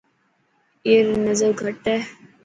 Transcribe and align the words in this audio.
اي 0.85 0.93
ري 1.05 1.15
نظر 1.27 1.51
گهٽ 1.59 1.83
هي. 1.91 1.97